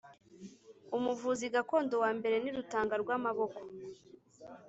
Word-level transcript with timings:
Umuvuzi 0.97 1.45
gakondo 1.55 1.95
wa 2.03 2.09
mbere 2.17 2.35
ni 2.39 2.51
Rutangarwamaboko 2.55 3.61